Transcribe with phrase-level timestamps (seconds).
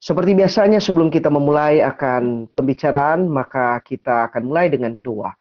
[0.00, 5.36] Seperti biasanya sebelum kita memulai akan pembicaraan, maka kita akan mulai dengan doa.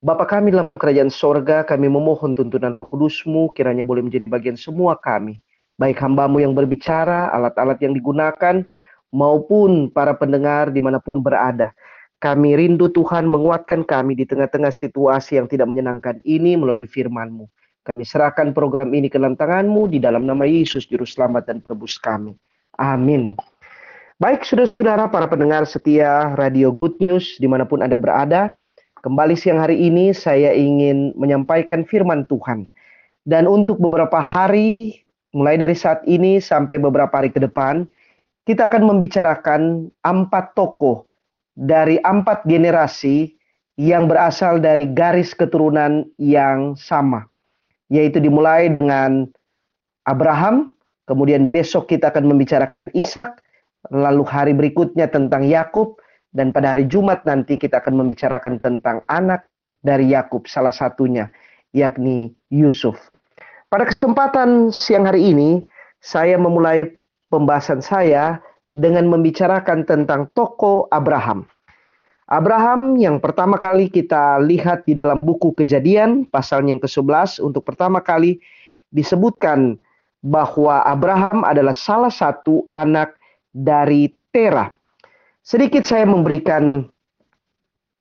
[0.00, 5.44] Bapa kami dalam kerajaan sorga, kami memohon tuntunan kudusmu, kiranya boleh menjadi bagian semua kami.
[5.76, 8.64] Baik hambamu yang berbicara, alat-alat yang digunakan,
[9.12, 11.76] maupun para pendengar di mana pun berada.
[12.16, 17.44] Kami rindu Tuhan menguatkan kami di tengah-tengah situasi yang tidak menyenangkan ini melalui firman-Mu.
[17.84, 22.00] Kami serahkan program ini ke dalam tangan-Mu di dalam nama Yesus, Juru Selamat dan Tebus
[22.00, 22.32] kami.
[22.80, 23.36] Amin.
[24.16, 28.48] Baik, saudara-saudara para pendengar setia Radio Good News di mana pun Anda berada,
[29.04, 32.64] kembali siang hari ini saya ingin menyampaikan firman Tuhan.
[33.28, 35.04] Dan untuk beberapa hari,
[35.36, 37.84] mulai dari saat ini sampai beberapa hari ke depan,
[38.48, 41.04] kita akan membicarakan empat tokoh
[41.52, 43.36] dari empat generasi
[43.76, 47.28] yang berasal dari garis keturunan yang sama.
[47.92, 49.28] Yaitu dimulai dengan
[50.08, 50.72] Abraham,
[51.04, 53.44] kemudian besok kita akan membicarakan Ishak,
[53.90, 55.98] lalu hari berikutnya tentang Yakub
[56.34, 59.46] dan pada hari Jumat nanti kita akan membicarakan tentang anak
[59.80, 61.30] dari Yakub salah satunya
[61.72, 62.96] yakni Yusuf.
[63.66, 65.50] Pada kesempatan siang hari ini
[66.00, 66.96] saya memulai
[67.32, 68.38] pembahasan saya
[68.76, 71.48] dengan membicarakan tentang toko Abraham.
[72.26, 78.02] Abraham yang pertama kali kita lihat di dalam buku Kejadian pasalnya yang ke-11 untuk pertama
[78.02, 78.42] kali
[78.90, 79.78] disebutkan
[80.26, 83.14] bahwa Abraham adalah salah satu anak
[83.56, 84.68] dari Tera.
[85.40, 86.84] Sedikit saya memberikan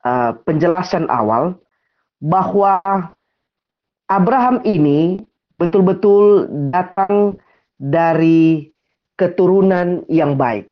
[0.03, 1.55] uh, penjelasan awal
[2.19, 2.83] bahwa
[4.11, 5.23] Abraham ini
[5.55, 7.39] betul-betul datang
[7.79, 8.67] dari
[9.15, 10.67] keturunan yang baik.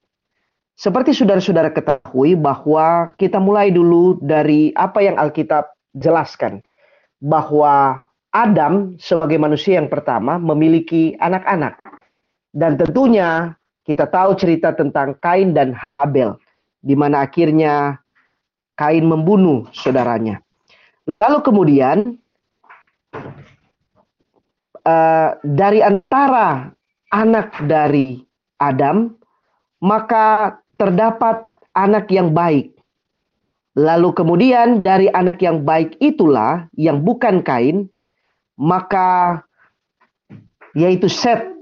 [0.74, 6.60] Seperti saudara-saudara ketahui bahwa kita mulai dulu dari apa yang Alkitab jelaskan.
[7.24, 8.04] Bahwa
[8.34, 11.78] Adam sebagai manusia yang pertama memiliki anak-anak.
[12.52, 13.54] Dan tentunya
[13.84, 16.40] kita tahu cerita tentang Kain dan Habel,
[16.80, 18.00] di mana akhirnya
[18.80, 20.42] Kain membunuh saudaranya.
[21.20, 21.98] Lalu kemudian
[24.88, 26.72] uh, dari antara
[27.12, 28.24] anak dari
[28.58, 29.14] Adam,
[29.84, 31.44] maka terdapat
[31.76, 32.72] anak yang baik.
[33.74, 37.90] Lalu kemudian dari anak yang baik itulah yang bukan Kain,
[38.58, 39.42] maka
[40.74, 41.53] yaitu Seth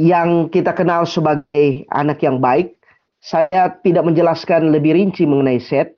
[0.00, 2.74] yang kita kenal sebagai anak yang baik.
[3.24, 5.96] Saya tidak menjelaskan lebih rinci mengenai Set.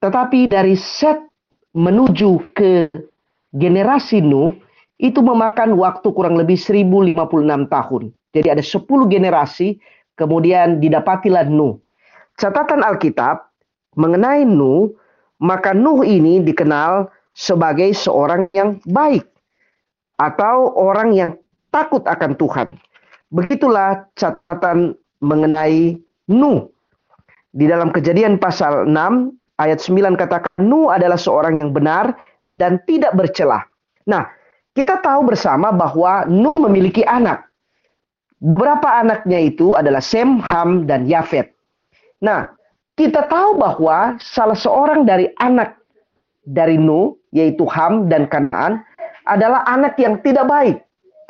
[0.00, 1.20] Tetapi dari Set
[1.76, 2.88] menuju ke
[3.52, 4.56] generasi Nuh
[4.96, 8.02] itu memakan waktu kurang lebih 1056 tahun.
[8.32, 9.76] Jadi ada 10 generasi
[10.16, 11.76] kemudian didapatilah Nuh.
[12.40, 13.52] Catatan Alkitab
[14.00, 14.94] mengenai Nuh,
[15.42, 19.28] maka Nuh ini dikenal sebagai seorang yang baik
[20.16, 21.32] atau orang yang
[21.72, 22.68] takut akan Tuhan.
[23.32, 24.92] Begitulah catatan
[25.24, 25.96] mengenai
[26.28, 26.68] Nuh.
[27.52, 28.92] Di dalam kejadian pasal 6
[29.56, 32.12] ayat 9 katakan Nuh adalah seorang yang benar
[32.60, 33.64] dan tidak bercelah.
[34.04, 34.28] Nah,
[34.76, 37.48] kita tahu bersama bahwa Nuh memiliki anak.
[38.42, 41.56] Berapa anaknya itu adalah Sem, Ham, dan Yafet.
[42.20, 42.52] Nah,
[43.00, 45.80] kita tahu bahwa salah seorang dari anak
[46.44, 48.84] dari Nuh, yaitu Ham dan Kanaan,
[49.24, 50.76] adalah anak yang tidak baik.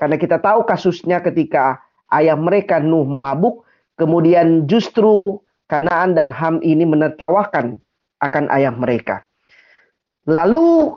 [0.00, 1.78] Karena kita tahu kasusnya ketika
[2.12, 3.64] ayah mereka Nuh mabuk,
[3.96, 5.20] kemudian justru
[5.72, 7.80] Kanaan dan Ham ini menertawakan
[8.20, 9.24] akan ayah mereka.
[10.28, 10.94] Lalu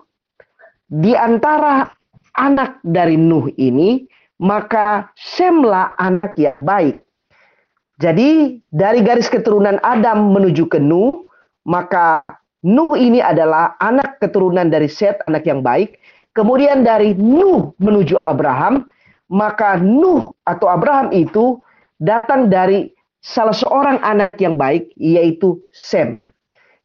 [0.92, 1.90] di antara
[2.38, 4.06] anak dari Nuh ini,
[4.44, 7.02] maka Semlah anak yang baik.
[7.96, 11.26] Jadi dari garis keturunan Adam menuju ke Nuh,
[11.64, 12.22] maka
[12.68, 15.96] Nuh ini adalah anak keturunan dari Set, anak yang baik.
[16.36, 18.92] Kemudian dari Nuh menuju Abraham,
[19.30, 21.62] maka Nuh atau Abraham itu
[21.98, 22.92] datang dari
[23.26, 26.22] salah seorang anak yang baik yaitu Sem.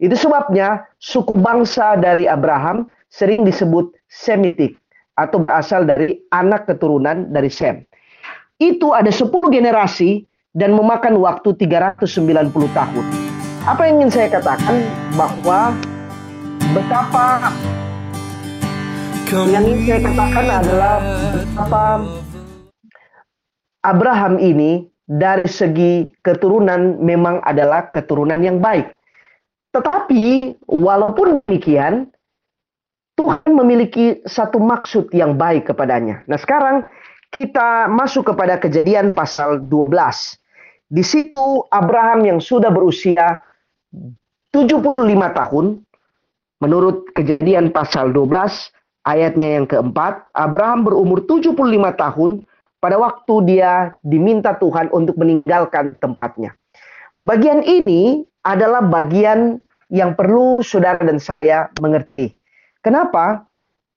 [0.00, 4.80] Itu sebabnya suku bangsa dari Abraham sering disebut Semitik
[5.20, 7.84] atau berasal dari anak keturunan dari Sem.
[8.56, 10.24] Itu ada 10 generasi
[10.56, 13.04] dan memakan waktu 390 tahun.
[13.68, 14.88] Apa yang ingin saya katakan
[15.20, 15.76] bahwa
[16.72, 17.52] betapa
[19.30, 20.94] yang ingin saya katakan adalah
[21.36, 21.84] betapa
[23.80, 28.92] Abraham ini dari segi keturunan memang adalah keturunan yang baik.
[29.74, 32.10] Tetapi walaupun demikian,
[33.18, 36.24] Tuhan memiliki satu maksud yang baik kepadanya.
[36.30, 36.88] Nah sekarang
[37.34, 40.40] kita masuk kepada kejadian pasal 12.
[40.90, 43.38] Di situ Abraham yang sudah berusia
[44.50, 44.98] 75
[45.30, 45.66] tahun,
[46.58, 48.74] menurut kejadian pasal 12
[49.06, 51.54] ayatnya yang keempat, Abraham berumur 75
[51.94, 52.32] tahun
[52.80, 56.56] pada waktu dia diminta Tuhan untuk meninggalkan tempatnya.
[57.28, 59.60] Bagian ini adalah bagian
[59.92, 62.32] yang perlu saudara dan saya mengerti.
[62.80, 63.44] Kenapa?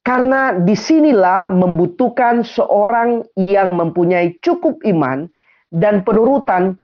[0.04, 5.32] Karena di sinilah membutuhkan seorang yang mempunyai cukup iman
[5.72, 6.76] dan penurutan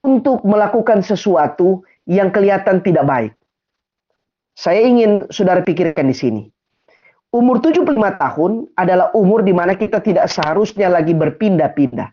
[0.00, 3.32] untuk melakukan sesuatu yang kelihatan tidak baik.
[4.56, 6.42] Saya ingin saudara pikirkan di sini.
[7.36, 12.08] Umur 75 tahun adalah umur di mana kita tidak seharusnya lagi berpindah-pindah.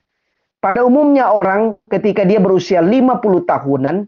[0.60, 4.04] Pada umumnya orang ketika dia berusia 50 tahunan,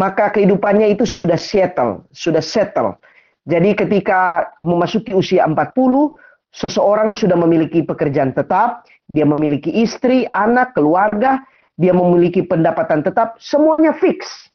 [0.00, 2.96] maka kehidupannya itu sudah settle, sudah settle.
[3.44, 6.16] Jadi ketika memasuki usia 40,
[6.56, 11.44] seseorang sudah memiliki pekerjaan tetap, dia memiliki istri, anak, keluarga,
[11.76, 14.45] dia memiliki pendapatan tetap, semuanya fix.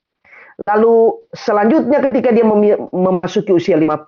[0.70, 2.46] Lalu selanjutnya ketika dia
[2.94, 4.06] memasuki usia 50,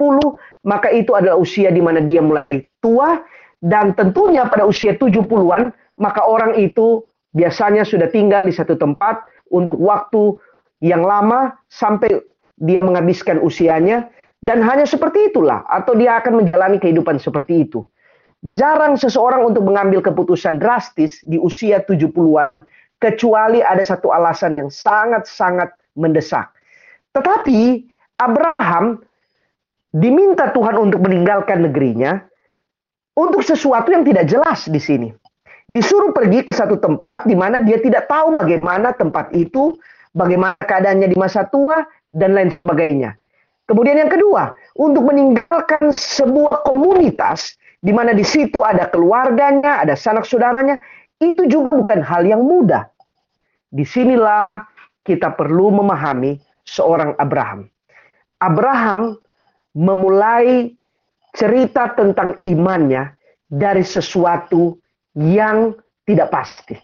[0.67, 2.45] maka itu adalah usia di mana dia mulai
[2.77, 3.25] tua
[3.63, 7.01] dan tentunya pada usia 70-an, maka orang itu
[7.33, 10.37] biasanya sudah tinggal di satu tempat untuk waktu
[10.83, 12.21] yang lama sampai
[12.61, 14.11] dia menghabiskan usianya
[14.45, 17.81] dan hanya seperti itulah atau dia akan menjalani kehidupan seperti itu.
[18.59, 22.51] Jarang seseorang untuk mengambil keputusan drastis di usia 70-an
[22.99, 26.53] kecuali ada satu alasan yang sangat-sangat mendesak.
[27.13, 27.85] Tetapi
[28.17, 29.01] Abraham
[29.93, 32.17] diminta Tuhan untuk meninggalkan negerinya
[33.13, 35.09] untuk sesuatu yang tidak jelas di sini.
[35.73, 39.73] Disuruh pergi ke satu tempat di mana dia tidak tahu bagaimana tempat itu,
[40.13, 41.81] bagaimana keadaannya di masa tua,
[42.13, 43.17] dan lain sebagainya.
[43.65, 50.29] Kemudian yang kedua, untuk meninggalkan sebuah komunitas di mana di situ ada keluarganya, ada sanak
[50.29, 50.77] saudaranya,
[51.17, 52.85] itu juga bukan hal yang mudah.
[53.73, 54.45] Di sinilah
[55.03, 57.67] kita perlu memahami seorang Abraham.
[58.39, 59.19] Abraham
[59.75, 60.71] memulai
[61.35, 63.15] cerita tentang imannya
[63.47, 64.79] dari sesuatu
[65.15, 65.75] yang
[66.07, 66.75] tidak pasti.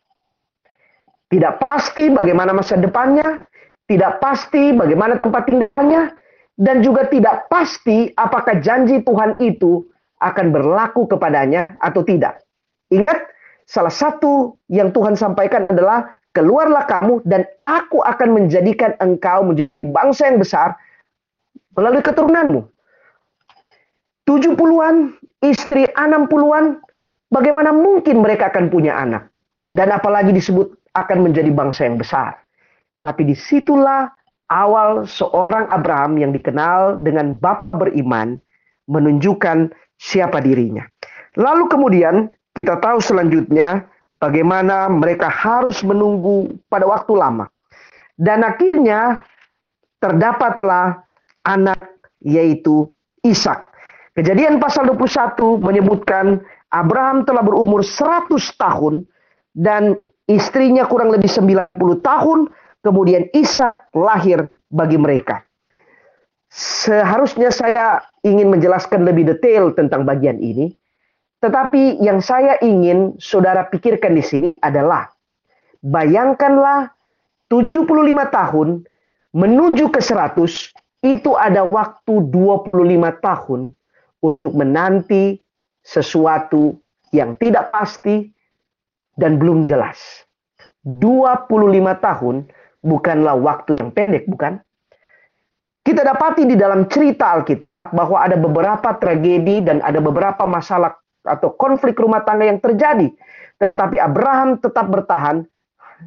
[1.29, 3.45] Tidak pasti bagaimana masa depannya,
[3.85, 6.13] tidak pasti bagaimana tempat tinggalnya,
[6.57, 9.85] dan juga tidak pasti apakah janji Tuhan itu
[10.19, 12.41] akan berlaku kepadanya atau tidak.
[12.91, 13.29] Ingat,
[13.69, 20.29] salah satu yang Tuhan sampaikan adalah keluarlah kamu dan aku akan menjadikan engkau menjadi bangsa
[20.29, 20.77] yang besar
[21.73, 22.61] melalui keturunanmu.
[24.29, 26.77] 70-an, istri 60-an,
[27.33, 29.33] bagaimana mungkin mereka akan punya anak?
[29.73, 32.37] Dan apalagi disebut akan menjadi bangsa yang besar.
[33.01, 34.05] Tapi di situlah
[34.53, 38.37] awal seorang Abraham yang dikenal dengan bab beriman
[38.89, 40.85] menunjukkan siapa dirinya.
[41.37, 42.29] Lalu kemudian
[42.59, 43.85] kita tahu selanjutnya
[44.19, 47.47] bagaimana mereka harus menunggu pada waktu lama.
[48.19, 49.23] Dan akhirnya
[50.03, 51.03] terdapatlah
[51.47, 51.79] anak
[52.23, 52.91] yaitu
[53.23, 53.67] Ishak.
[54.15, 59.07] Kejadian pasal 21 menyebutkan Abraham telah berumur 100 tahun
[59.55, 59.95] dan
[60.27, 61.71] istrinya kurang lebih 90
[62.03, 62.39] tahun,
[62.83, 65.41] kemudian Ishak lahir bagi mereka.
[66.49, 70.73] Seharusnya saya ingin menjelaskan lebih detail tentang bagian ini,
[71.39, 75.07] tetapi yang saya ingin saudara pikirkan di sini adalah
[75.79, 76.91] bayangkanlah
[77.47, 77.87] 75
[78.29, 78.83] tahun
[79.31, 82.75] menuju ke 100 itu ada waktu 25
[83.23, 83.71] tahun
[84.19, 85.39] untuk menanti
[85.79, 86.75] sesuatu
[87.15, 88.27] yang tidak pasti
[89.15, 90.27] dan belum jelas.
[90.83, 91.47] 25
[92.03, 92.35] tahun
[92.83, 94.59] bukanlah waktu yang pendek, bukan?
[95.83, 101.51] Kita dapati di dalam cerita Alkitab bahwa ada beberapa tragedi dan ada beberapa masalah atau
[101.55, 103.11] konflik rumah tangga yang terjadi.
[103.59, 105.43] Tetapi Abraham tetap bertahan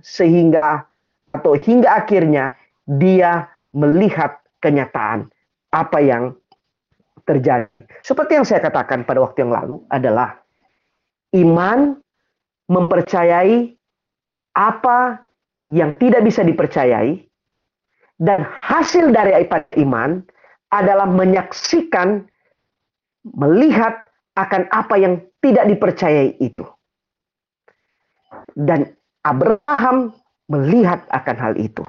[0.01, 0.89] sehingga
[1.33, 5.29] atau hingga akhirnya dia melihat kenyataan
[5.73, 6.37] apa yang
[7.25, 7.69] terjadi.
[8.05, 10.41] Seperti yang saya katakan pada waktu yang lalu adalah
[11.37, 11.97] iman
[12.69, 13.73] mempercayai
[14.53, 15.25] apa
[15.73, 17.25] yang tidak bisa dipercayai
[18.21, 19.33] dan hasil dari
[19.81, 20.21] iman
[20.69, 22.29] adalah menyaksikan
[23.25, 24.05] melihat
[24.37, 26.65] akan apa yang tidak dipercayai itu.
[28.57, 28.89] Dan
[29.23, 30.17] Abraham
[30.49, 31.85] melihat akan hal itu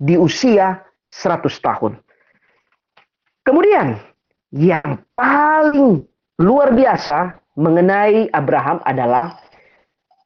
[0.00, 1.92] di usia 100 tahun.
[3.44, 4.00] Kemudian
[4.50, 6.02] yang paling
[6.40, 9.38] luar biasa mengenai Abraham adalah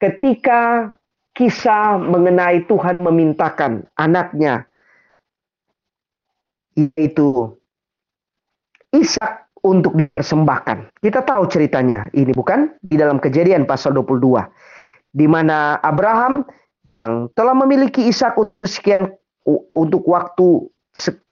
[0.01, 0.89] ketika
[1.35, 4.65] kisah mengenai Tuhan memintakan anaknya
[6.73, 7.53] yaitu
[8.89, 11.01] Ishak untuk dipersembahkan.
[11.01, 14.43] Kita tahu ceritanya ini bukan di dalam kejadian pasal 22
[15.13, 16.45] di mana Abraham
[17.33, 19.13] telah memiliki Ishak untuk sekian
[19.73, 20.69] untuk waktu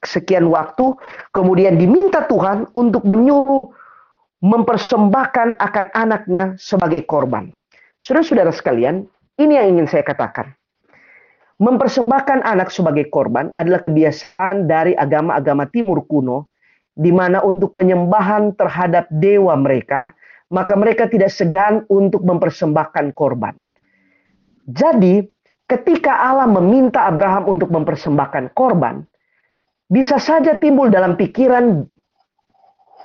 [0.02, 0.96] sekian waktu
[1.36, 3.76] kemudian diminta Tuhan untuk menyuruh
[4.42, 7.50] mempersembahkan akan anaknya sebagai korban.
[8.06, 9.04] Saudara-saudara sekalian,
[9.42, 10.54] ini yang ingin saya katakan.
[11.58, 16.46] Mempersembahkan anak sebagai korban adalah kebiasaan dari agama-agama timur kuno,
[16.98, 20.01] di mana untuk penyembahan terhadap dewa mereka,
[20.50, 23.54] maka mereka tidak segan untuk mempersembahkan korban.
[24.66, 25.22] Jadi,
[25.70, 29.06] ketika Allah meminta Abraham untuk mempersembahkan korban,
[29.88, 31.86] bisa saja timbul dalam pikiran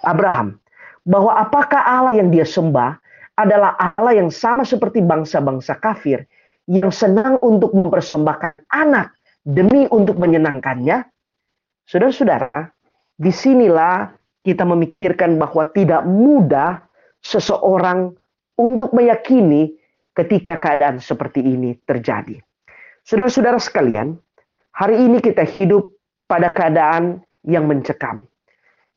[0.03, 0.59] Abraham
[1.07, 2.99] bahwa apakah Allah yang dia sembah
[3.39, 6.27] adalah Allah yang sama seperti bangsa-bangsa kafir
[6.67, 11.07] yang senang untuk mempersembahkan anak demi untuk menyenangkannya,
[11.87, 12.71] saudara-saudara,
[13.17, 14.11] di sinilah
[14.43, 16.83] kita memikirkan bahwa tidak mudah
[17.23, 18.13] seseorang
[18.59, 19.73] untuk meyakini
[20.13, 22.43] ketika keadaan seperti ini terjadi.
[23.03, 24.19] Saudara-saudara sekalian,
[24.75, 25.91] hari ini kita hidup
[26.29, 28.23] pada keadaan yang mencekam.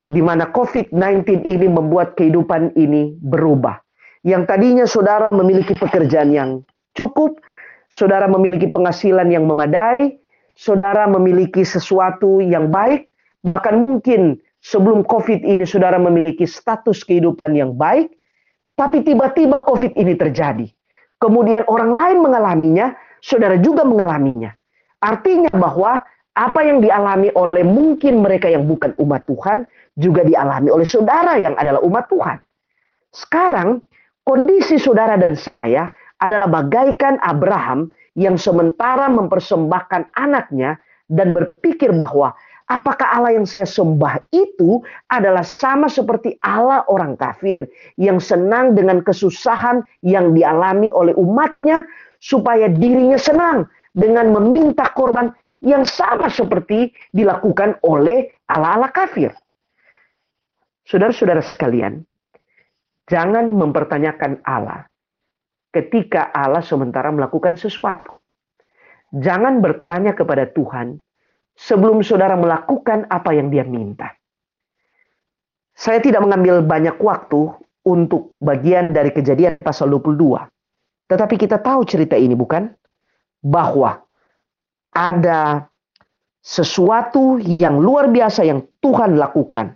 [0.10, 3.81] Di mana COVID-19 ini membuat kehidupan ini berubah.
[4.25, 6.50] Yang tadinya saudara memiliki pekerjaan yang
[6.98, 7.41] cukup,
[7.93, 10.17] saudara memiliki penghasilan yang memadai,
[10.53, 13.10] saudara memiliki sesuatu yang baik,
[13.53, 18.09] bahkan mungkin sebelum COVID ini saudara memiliki status kehidupan yang baik,
[18.73, 20.65] tapi tiba-tiba COVID ini terjadi.
[21.21, 24.51] Kemudian orang lain mengalaminya, saudara juga mengalaminya.
[25.05, 26.01] Artinya bahwa
[26.35, 29.63] apa yang dialami oleh mungkin mereka yang bukan umat Tuhan,
[29.95, 32.37] juga dialami oleh saudara yang adalah umat Tuhan.
[33.15, 33.79] Sekarang,
[34.27, 37.87] kondisi saudara dan saya adalah bagaikan Abraham
[38.19, 40.75] yang sementara mempersembahkan anaknya
[41.07, 42.35] dan berpikir bahwa
[42.69, 47.62] apakah Allah yang saya sembah itu adalah sama seperti Allah orang kafir
[47.98, 51.77] yang senang dengan kesusahan yang dialami oleh umatnya
[52.17, 55.29] supaya dirinya senang dengan meminta korban
[55.62, 59.34] yang sama seperti dilakukan oleh Allah-Allah kafir.
[60.86, 62.05] Saudara-saudara sekalian,
[63.10, 64.86] jangan mempertanyakan Allah
[65.74, 68.22] ketika Allah sementara melakukan sesuatu.
[69.15, 71.01] Jangan bertanya kepada Tuhan
[71.55, 74.12] sebelum saudara melakukan apa yang dia minta.
[75.75, 77.51] Saya tidak mengambil banyak waktu
[77.83, 80.47] untuk bagian dari kejadian pasal 22.
[81.12, 82.71] Tetapi kita tahu cerita ini bukan?
[83.43, 84.00] Bahwa
[84.95, 85.67] ada
[86.39, 89.75] sesuatu yang luar biasa yang Tuhan lakukan.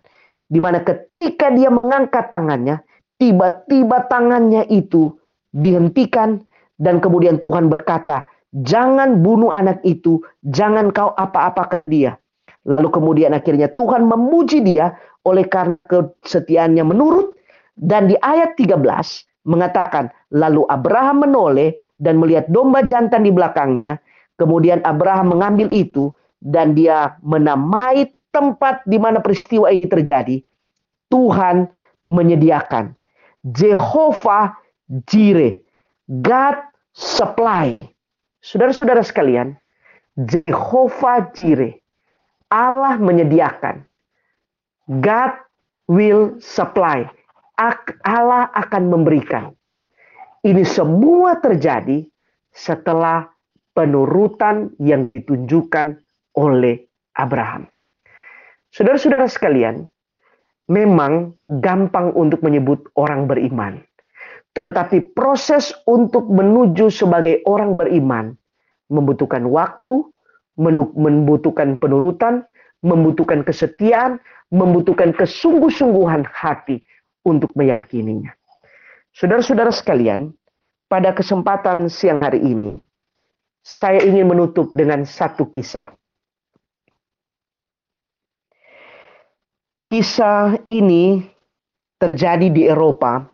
[0.50, 2.82] Di mana ketika dia mengangkat tangannya,
[3.20, 5.14] tiba-tiba tangannya itu
[5.52, 6.42] dihentikan
[6.80, 12.18] dan kemudian Tuhan berkata, jangan bunuh anak itu, jangan kau apa-apakan dia.
[12.68, 17.34] Lalu kemudian akhirnya Tuhan memuji dia oleh karena kesetiaannya menurut
[17.80, 18.78] dan di ayat 13
[19.48, 24.00] mengatakan lalu Abraham menoleh dan melihat domba jantan di belakangnya.
[24.40, 30.38] Kemudian Abraham mengambil itu dan dia menamai tempat di mana peristiwa ini terjadi.
[31.12, 31.68] Tuhan
[32.14, 32.96] menyediakan
[33.44, 34.56] Jehovah
[35.08, 35.64] Jire.
[36.10, 36.58] God
[36.96, 37.78] supply.
[38.40, 39.56] Saudara-saudara sekalian,
[40.16, 41.84] Jehovah Jire.
[42.50, 43.86] Allah menyediakan.
[45.04, 45.32] God
[45.86, 47.06] will supply.
[48.08, 49.54] Allah akan memberikan.
[50.42, 52.08] Ini semua terjadi
[52.56, 53.28] setelah
[53.76, 56.00] penurutan yang ditunjukkan
[56.40, 56.88] oleh
[57.20, 57.68] Abraham.
[58.72, 59.84] Saudara-saudara sekalian,
[60.72, 63.84] memang gampang untuk menyebut orang beriman.
[64.68, 68.36] Tetapi proses untuk menuju sebagai orang beriman
[68.92, 70.04] membutuhkan waktu,
[71.00, 72.44] membutuhkan penurutan,
[72.84, 74.20] membutuhkan kesetiaan,
[74.52, 76.84] membutuhkan kesungguh-sungguhan hati
[77.24, 78.34] untuk meyakininya.
[79.16, 80.34] Saudara-saudara sekalian,
[80.90, 82.82] pada kesempatan siang hari ini,
[83.62, 85.82] saya ingin menutup dengan satu kisah.
[89.90, 91.26] Kisah ini
[91.98, 93.26] terjadi di Eropa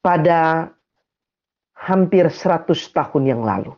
[0.00, 0.72] pada
[1.76, 3.72] hampir 100 tahun yang lalu.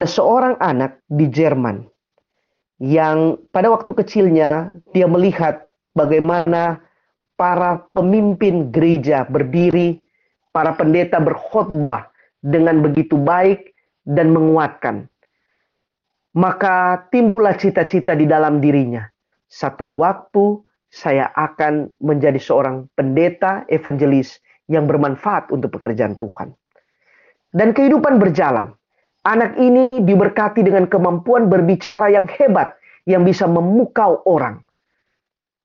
[0.00, 1.84] Seorang anak di Jerman
[2.80, 6.80] yang pada waktu kecilnya dia melihat bagaimana
[7.36, 10.00] para pemimpin gereja berdiri,
[10.56, 12.08] para pendeta berkhutbah
[12.40, 13.76] dengan begitu baik
[14.08, 15.04] dan menguatkan.
[16.32, 19.04] Maka timbullah cita-cita di dalam dirinya.
[19.50, 26.54] Satu waktu saya akan menjadi seorang pendeta evangelis yang bermanfaat untuk pekerjaan Tuhan.
[27.50, 28.70] Dan kehidupan berjalan.
[29.26, 34.62] Anak ini diberkati dengan kemampuan berbicara yang hebat yang bisa memukau orang.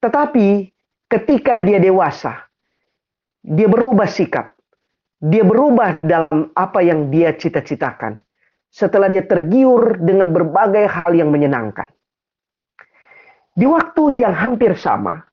[0.04, 0.74] Tetapi
[1.08, 2.50] ketika dia dewasa,
[3.46, 4.58] dia berubah sikap.
[5.22, 8.20] Dia berubah dalam apa yang dia cita-citakan.
[8.68, 11.88] Setelah dia tergiur dengan berbagai hal yang menyenangkan.
[13.56, 15.24] Di waktu yang hampir sama,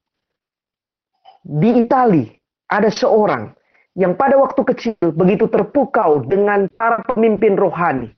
[1.43, 2.31] di Italia
[2.71, 3.51] ada seorang
[3.93, 8.09] yang pada waktu kecil begitu terpukau dengan para pemimpin rohani,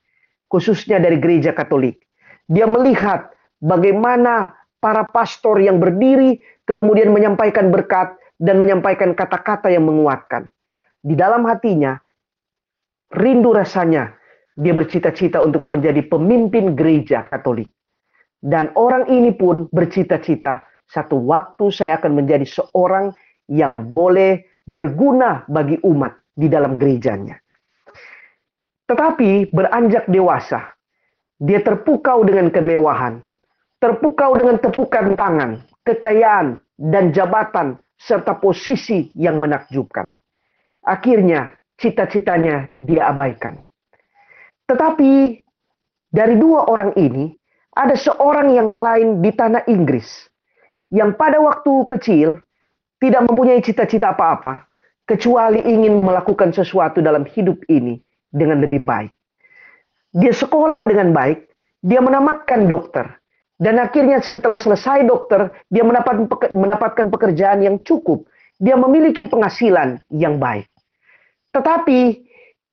[0.46, 1.98] khususnya dari gereja Katolik.
[2.46, 6.38] Dia melihat bagaimana para pastor yang berdiri
[6.78, 10.46] kemudian menyampaikan berkat dan menyampaikan kata-kata yang menguatkan.
[11.04, 11.98] Di dalam hatinya,
[13.12, 14.14] rindu rasanya
[14.54, 17.68] dia bercita-cita untuk menjadi pemimpin gereja Katolik.
[18.44, 23.10] Dan orang ini pun bercita-cita, satu waktu saya akan menjadi seorang
[23.48, 24.53] yang boleh
[24.84, 27.40] berguna bagi umat di dalam gerejanya.
[28.84, 30.76] Tetapi beranjak dewasa,
[31.40, 33.24] dia terpukau dengan kemewahan,
[33.80, 40.04] terpukau dengan tepukan tangan, kekayaan, dan jabatan, serta posisi yang menakjubkan.
[40.84, 41.48] Akhirnya,
[41.80, 43.56] cita-citanya dia abaikan.
[44.68, 45.40] Tetapi
[46.12, 47.32] dari dua orang ini,
[47.72, 50.28] ada seorang yang lain di tanah Inggris
[50.92, 52.28] yang pada waktu kecil
[53.00, 54.73] tidak mempunyai cita-cita apa-apa
[55.04, 58.00] kecuali ingin melakukan sesuatu dalam hidup ini
[58.32, 59.12] dengan lebih baik.
[60.14, 61.50] Dia sekolah dengan baik,
[61.84, 63.10] dia menamatkan dokter,
[63.54, 65.86] dan akhirnya setelah selesai dokter, dia
[66.52, 68.26] mendapatkan pekerjaan yang cukup.
[68.58, 70.66] Dia memiliki penghasilan yang baik.
[71.54, 71.98] Tetapi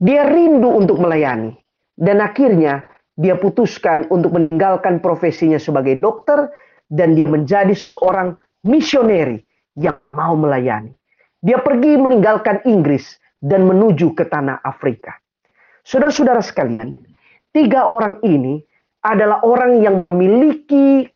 [0.01, 1.53] dia rindu untuk melayani.
[1.93, 2.81] Dan akhirnya
[3.13, 6.49] dia putuskan untuk meninggalkan profesinya sebagai dokter
[6.89, 8.33] dan dia menjadi seorang
[8.65, 9.37] misioneri
[9.77, 10.97] yang mau melayani.
[11.41, 15.17] Dia pergi meninggalkan Inggris dan menuju ke tanah Afrika.
[15.81, 17.01] Saudara-saudara sekalian,
[17.49, 18.61] tiga orang ini
[19.01, 21.09] adalah orang yang memiliki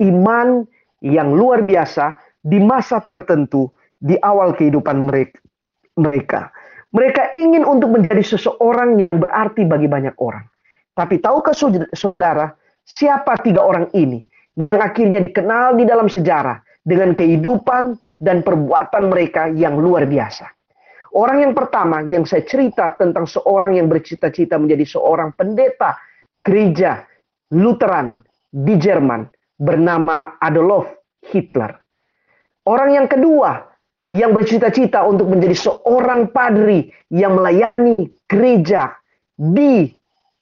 [0.00, 0.64] iman
[1.04, 3.68] yang luar biasa di masa tertentu
[4.00, 6.48] di awal kehidupan mereka.
[6.92, 10.48] Mereka ingin untuk menjadi seseorang yang berarti bagi banyak orang.
[10.96, 11.52] Tapi tahukah
[11.92, 12.56] saudara,
[12.88, 14.24] siapa tiga orang ini
[14.56, 20.46] yang akhirnya dikenal di dalam sejarah dengan kehidupan dan perbuatan mereka yang luar biasa.
[21.12, 25.98] Orang yang pertama yang saya cerita tentang seorang yang bercita-cita menjadi seorang pendeta
[26.40, 27.02] gereja
[27.52, 28.14] Lutheran
[28.48, 29.26] di Jerman
[29.58, 30.88] bernama Adolf
[31.28, 31.76] Hitler.
[32.64, 33.60] Orang yang kedua
[34.16, 38.96] yang bercita-cita untuk menjadi seorang padri yang melayani gereja
[39.36, 39.92] di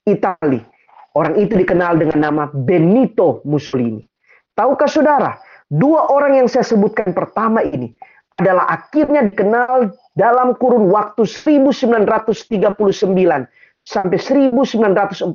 [0.06, 0.62] Italia.
[1.18, 4.06] Orang itu dikenal dengan nama Benito Mussolini.
[4.54, 5.34] Tahukah saudara,
[5.70, 7.94] Dua orang yang saya sebutkan pertama ini
[8.42, 12.34] adalah akhirnya dikenal dalam kurun waktu 1939
[13.86, 15.30] sampai 1945.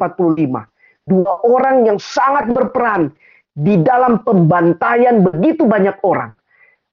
[1.06, 3.16] Dua orang yang sangat berperan
[3.56, 6.36] di dalam pembantaian begitu banyak orang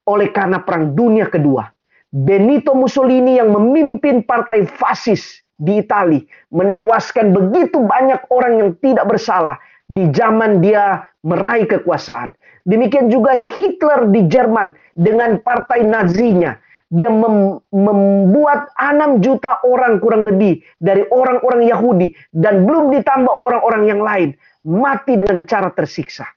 [0.06, 1.66] oleh karena Perang Dunia Kedua.
[2.12, 9.56] Benito Mussolini yang memimpin partai fasis di Italia menewaskan begitu banyak orang yang tidak bersalah
[9.96, 12.36] di zaman dia meraih kekuasaan.
[12.62, 16.54] Demikian juga Hitler di Jerman dengan partai Nazinya
[16.92, 24.00] mem membuat 6 juta orang kurang lebih dari orang-orang Yahudi dan belum ditambah orang-orang yang
[24.04, 24.28] lain
[24.68, 26.28] mati dengan cara tersiksa.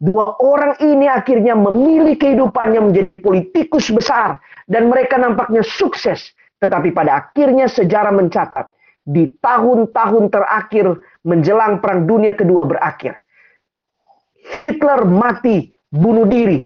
[0.00, 6.32] Dua orang ini akhirnya memilih kehidupannya menjadi politikus besar dan mereka nampaknya sukses.
[6.60, 8.68] Tetapi pada akhirnya sejarah mencatat
[9.06, 13.16] di tahun-tahun terakhir menjelang Perang Dunia Kedua berakhir
[14.68, 16.62] Hitler mati bunuh diri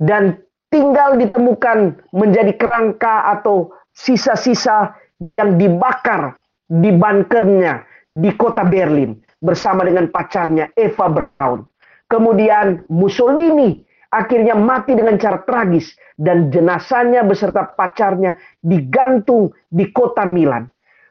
[0.00, 4.94] dan tinggal ditemukan menjadi kerangka atau sisa-sisa
[5.36, 6.38] yang dibakar
[6.70, 11.66] di bunkernya di kota Berlin bersama dengan pacarnya Eva Braun.
[12.06, 20.66] Kemudian Mussolini akhirnya mati dengan cara tragis dan jenazahnya beserta pacarnya digantung di kota Milan.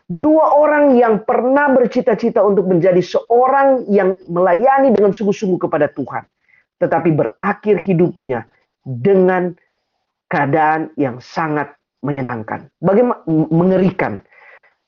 [0.09, 6.25] Dua orang yang pernah bercita-cita untuk menjadi seorang yang melayani dengan sungguh-sungguh kepada Tuhan.
[6.81, 8.49] Tetapi berakhir hidupnya
[8.81, 9.53] dengan
[10.25, 12.73] keadaan yang sangat menyenangkan.
[12.81, 13.21] Bagaimana
[13.53, 14.25] mengerikan.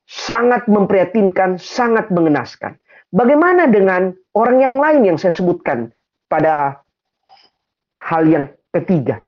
[0.10, 2.82] Sangat memprihatinkan, sangat mengenaskan.
[3.14, 5.94] Bagaimana dengan orang yang lain yang saya sebutkan
[6.28, 6.82] pada
[8.02, 9.22] hal yang ketiga.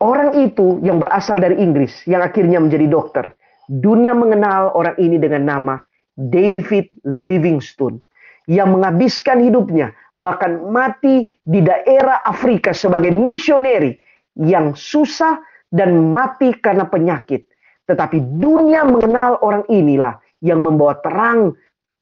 [0.00, 3.30] Orang itu yang berasal dari Inggris, yang akhirnya menjadi dokter
[3.72, 5.74] dunia mengenal orang ini dengan nama
[6.12, 6.92] David
[7.32, 7.96] Livingstone
[8.44, 9.96] yang menghabiskan hidupnya
[10.28, 13.96] akan mati di daerah Afrika sebagai misioneri
[14.36, 15.40] yang susah
[15.72, 17.48] dan mati karena penyakit.
[17.88, 21.56] Tetapi dunia mengenal orang inilah yang membawa terang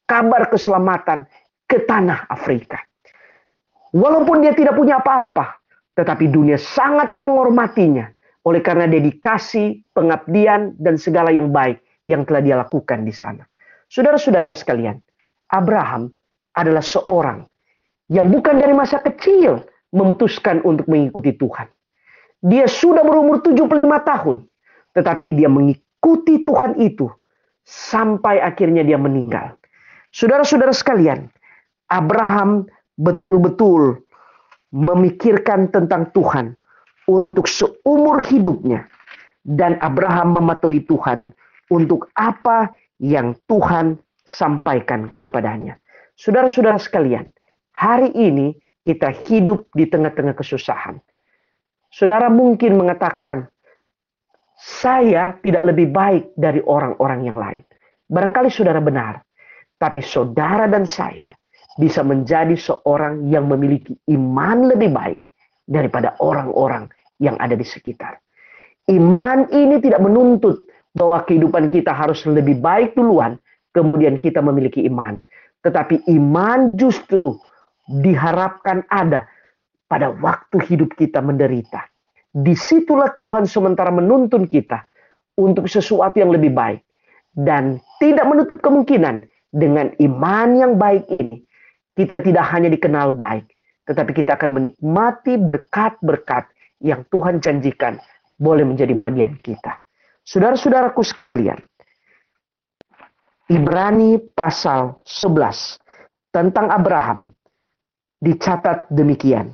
[0.05, 1.25] kabar keselamatan
[1.65, 2.77] ke tanah Afrika.
[3.95, 5.59] Walaupun dia tidak punya apa-apa,
[5.95, 8.07] tetapi dunia sangat menghormatinya
[8.41, 13.45] oleh karena dedikasi, pengabdian, dan segala yang baik yang telah dia lakukan di sana.
[13.91, 14.97] Saudara-saudara sekalian,
[15.53, 16.09] Abraham
[16.57, 17.45] adalah seorang
[18.11, 19.63] yang bukan dari masa kecil
[19.95, 21.67] memutuskan untuk mengikuti Tuhan.
[22.41, 24.37] Dia sudah berumur 75 tahun,
[24.97, 27.07] tetapi dia mengikuti Tuhan itu
[27.63, 29.53] sampai akhirnya dia meninggal.
[30.11, 31.29] Saudara-saudara sekalian,
[31.87, 32.65] Abraham
[32.97, 34.01] betul-betul
[34.71, 36.55] memikirkan tentang Tuhan
[37.09, 38.85] untuk seumur hidupnya.
[39.41, 41.17] Dan Abraham mematuhi Tuhan
[41.73, 42.69] untuk apa
[43.01, 43.97] yang Tuhan
[44.29, 45.81] sampaikan kepadanya.
[46.13, 47.25] Saudara-saudara sekalian,
[47.73, 48.53] hari ini
[48.85, 51.01] kita hidup di tengah-tengah kesusahan.
[51.89, 53.49] Saudara mungkin mengatakan,
[54.61, 57.61] saya tidak lebih baik dari orang-orang yang lain.
[58.05, 59.25] Barangkali saudara benar,
[59.81, 61.25] tapi saudara dan saya
[61.81, 65.30] bisa menjadi seorang yang memiliki iman lebih baik
[65.71, 66.91] daripada orang-orang
[67.23, 68.19] yang ada di sekitar.
[68.91, 73.39] Iman ini tidak menuntut bahwa kehidupan kita harus lebih baik duluan,
[73.71, 75.15] kemudian kita memiliki iman.
[75.63, 77.23] Tetapi iman justru
[77.87, 79.23] diharapkan ada
[79.87, 81.87] pada waktu hidup kita menderita.
[82.31, 84.83] Di situlah Tuhan sementara menuntun kita
[85.39, 86.83] untuk sesuatu yang lebih baik.
[87.31, 89.23] Dan tidak menutup kemungkinan
[89.55, 91.43] dengan iman yang baik ini,
[91.95, 93.47] kita tidak hanya dikenal baik,
[93.85, 96.45] tetapi kita akan menikmati berkat-berkat
[96.81, 97.97] yang Tuhan janjikan
[98.41, 99.77] boleh menjadi bagian kita.
[100.25, 101.59] Saudara-saudaraku sekalian,
[103.51, 105.77] Ibrani pasal 11
[106.31, 107.21] tentang Abraham
[108.21, 109.51] dicatat demikian.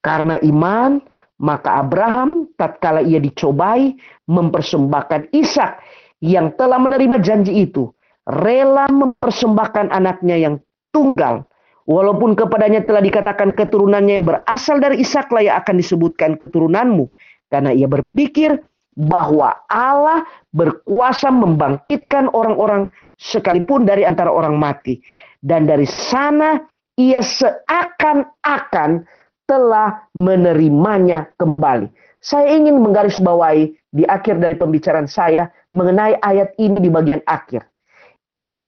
[0.00, 1.02] Karena iman,
[1.42, 3.96] maka Abraham tatkala ia dicobai
[4.30, 5.72] mempersembahkan Ishak
[6.24, 7.90] yang telah menerima janji itu,
[8.24, 10.54] rela mempersembahkan anaknya yang
[10.94, 11.44] tunggal.
[11.84, 17.12] Walaupun kepadanya telah dikatakan keturunannya berasal dari Ishak lah yang akan disebutkan keturunanmu.
[17.52, 18.56] Karena ia berpikir
[18.96, 20.24] bahwa Allah
[20.56, 22.88] berkuasa membangkitkan orang-orang
[23.20, 24.96] sekalipun dari antara orang mati.
[25.44, 26.56] Dan dari sana
[26.96, 29.04] ia seakan-akan
[29.44, 31.92] telah menerimanya kembali.
[32.24, 37.68] Saya ingin menggarisbawahi di akhir dari pembicaraan saya mengenai ayat ini di bagian akhir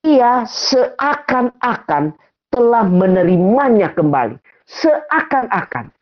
[0.07, 2.15] ia seakan-akan
[2.57, 4.41] telah menerimanya kembali.
[4.65, 5.93] Seakan-akan.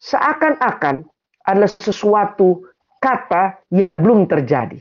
[0.00, 1.04] Seakan-akan
[1.44, 2.64] adalah sesuatu
[2.98, 4.80] kata yang belum terjadi.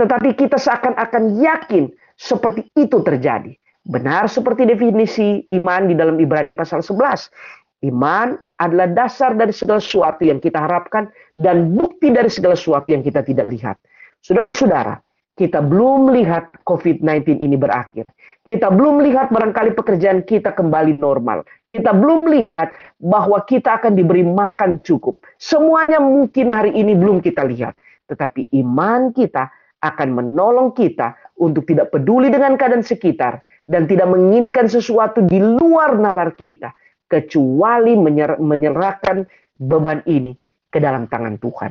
[0.00, 3.52] Tetapi kita seakan-akan yakin seperti itu terjadi.
[3.86, 7.86] Benar seperti definisi iman di dalam Ibrani pasal 11.
[7.86, 11.06] Iman adalah dasar dari segala sesuatu yang kita harapkan
[11.38, 13.76] dan bukti dari segala sesuatu yang kita tidak lihat.
[14.24, 14.98] Saudara-saudara,
[15.36, 18.08] kita belum melihat COVID-19 ini berakhir.
[18.48, 21.44] Kita belum melihat barangkali pekerjaan kita kembali normal.
[21.68, 25.20] Kita belum melihat bahwa kita akan diberi makan cukup.
[25.36, 27.76] Semuanya mungkin hari ini belum kita lihat.
[28.08, 29.52] Tetapi iman kita
[29.84, 36.00] akan menolong kita untuk tidak peduli dengan keadaan sekitar dan tidak menginginkan sesuatu di luar
[36.00, 36.72] nalar kita
[37.10, 37.92] kecuali
[38.40, 39.26] menyerahkan
[39.58, 40.32] beban ini
[40.72, 41.70] ke dalam tangan Tuhan.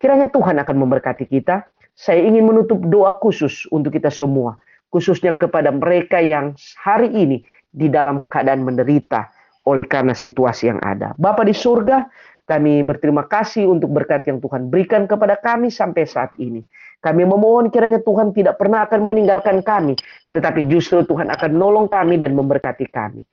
[0.00, 4.58] Kiranya Tuhan akan memberkati kita saya ingin menutup doa khusus untuk kita semua,
[4.90, 9.30] khususnya kepada mereka yang hari ini di dalam keadaan menderita
[9.66, 11.14] oleh karena situasi yang ada.
[11.16, 12.06] Bapa di surga,
[12.44, 16.60] kami berterima kasih untuk berkat yang Tuhan berikan kepada kami sampai saat ini.
[17.00, 19.96] Kami memohon kiranya Tuhan tidak pernah akan meninggalkan kami,
[20.32, 23.24] tetapi justru Tuhan akan nolong kami dan memberkati kami.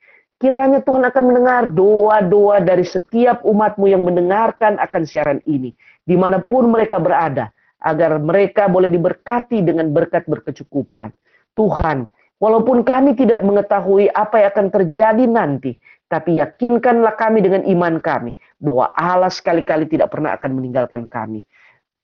[0.41, 5.71] Kiranya Tuhan akan mendengar doa-doa dari setiap umatmu yang mendengarkan akan siaran ini.
[6.01, 11.09] Di mana pun mereka berada, agar mereka boleh diberkati dengan berkat berkecukupan.
[11.57, 15.71] Tuhan, walaupun kami tidak mengetahui apa yang akan terjadi nanti,
[16.07, 21.47] tapi yakinkanlah kami dengan iman kami bahwa Allah sekali-kali tidak pernah akan meninggalkan kami.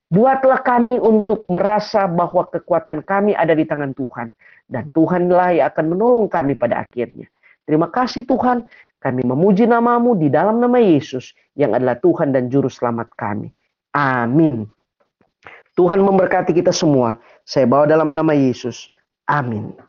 [0.08, 4.32] Buatlah kami untuk merasa bahwa kekuatan kami ada di tangan Tuhan.
[4.68, 7.28] Dan Tuhanlah yang akan menolong kami pada akhirnya.
[7.68, 8.63] Terima kasih Tuhan,
[9.04, 13.52] kami memuji namamu di dalam nama Yesus yang adalah Tuhan dan Juru Selamat kami.
[13.92, 14.72] Amin.
[15.78, 17.22] Tuhan memberkati kita semua.
[17.46, 18.90] Saya bawa dalam nama Yesus.
[19.30, 19.87] Amin.